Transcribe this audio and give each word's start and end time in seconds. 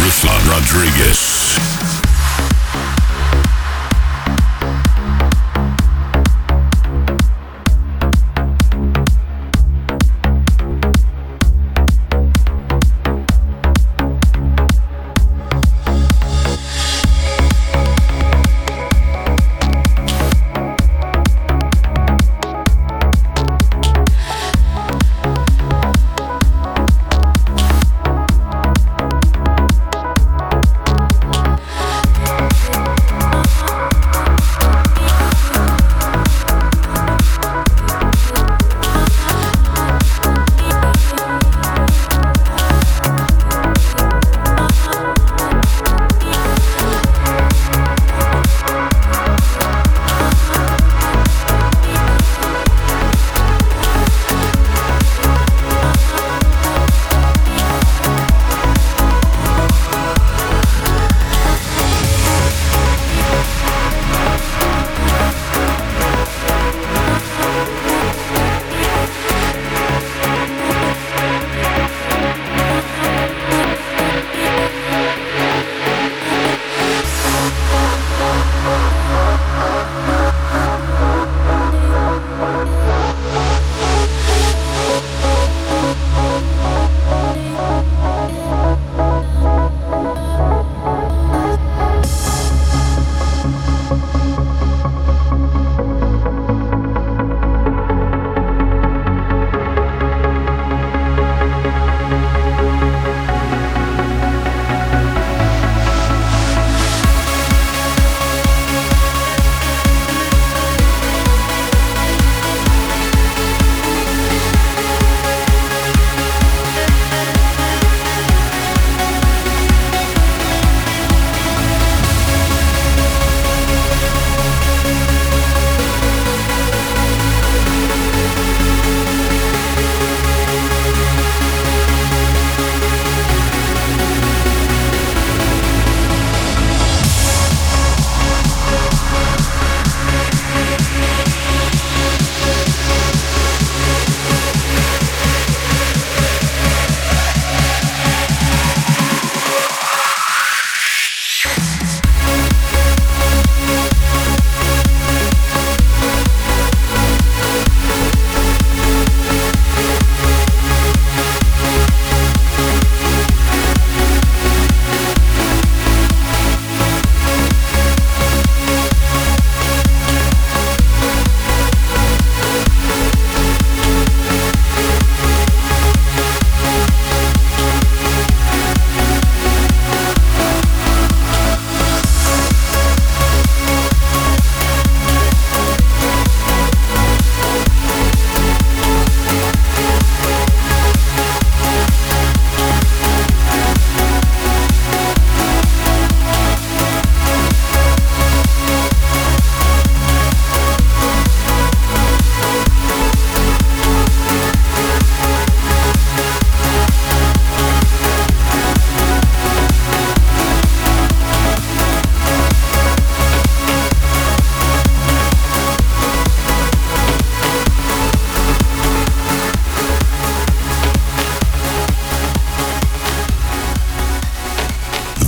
Ruslan 0.00 0.40
Rodriguez. 0.48 2.11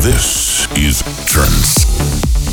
This 0.05 0.69
is 0.77 1.03
Trance. 1.25 2.44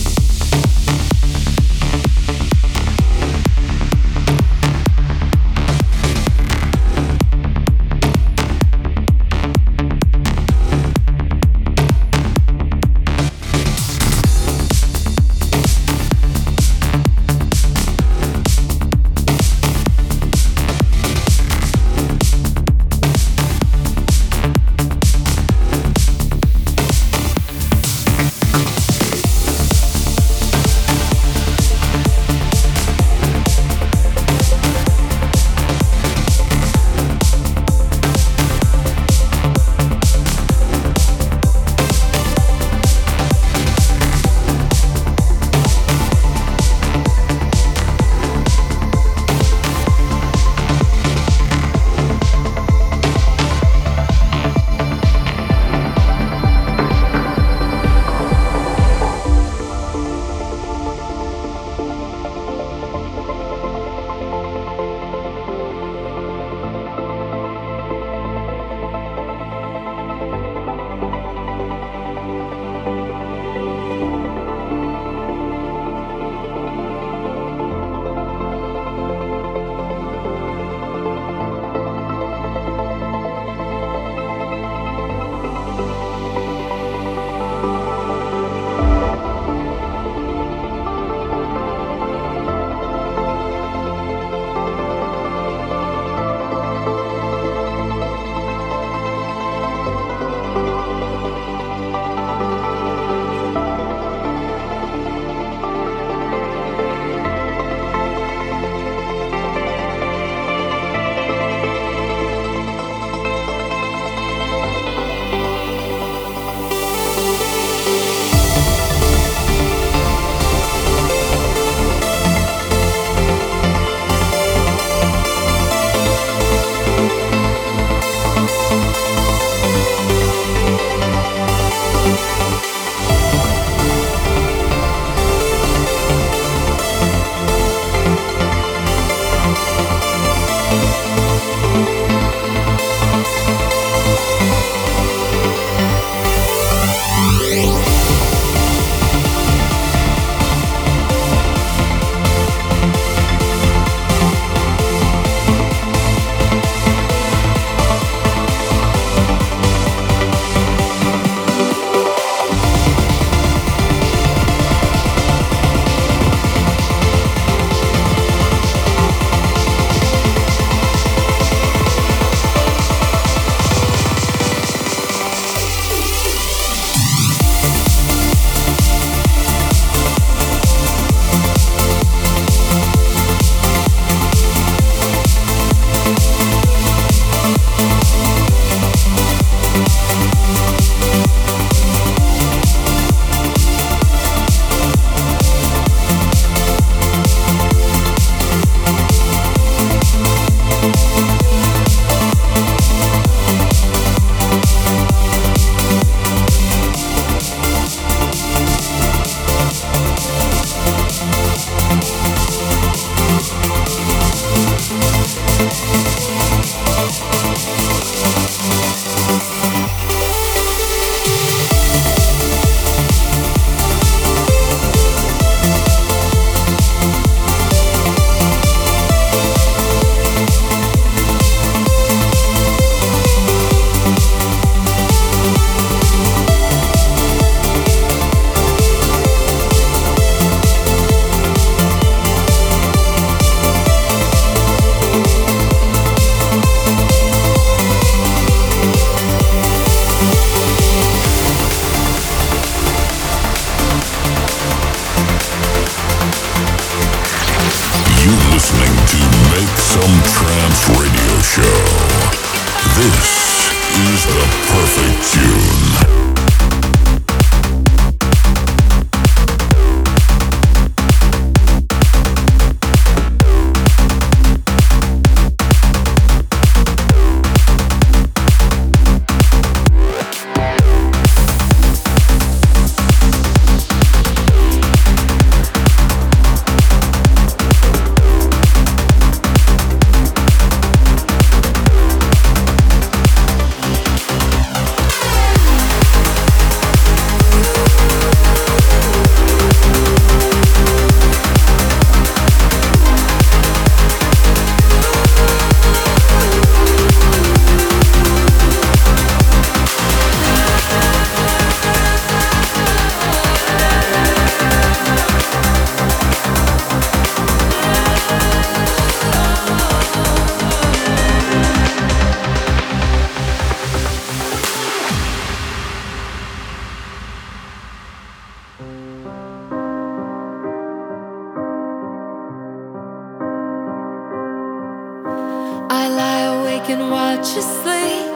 I 335.94 336.08
lie 336.08 336.44
awake 336.56 336.90
and 336.90 337.12
watch 337.12 337.54
you 337.54 337.62
sleep. 337.62 338.32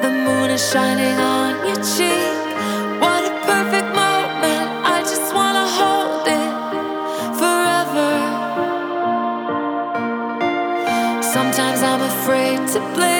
The 0.00 0.10
moon 0.24 0.48
is 0.50 0.62
shining 0.70 1.18
on 1.18 1.66
your 1.66 1.80
cheek. 1.94 2.36
What 3.02 3.24
a 3.30 3.34
perfect 3.50 3.88
moment. 4.02 4.66
I 4.94 5.00
just 5.12 5.34
wanna 5.34 5.66
hold 5.78 6.28
it 6.40 6.52
forever. 7.40 8.12
Sometimes 11.20 11.82
I'm 11.82 12.02
afraid 12.12 12.58
to 12.74 12.80
blink. 12.94 13.19